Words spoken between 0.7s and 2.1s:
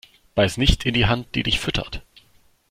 in die Hand, die dich füttert.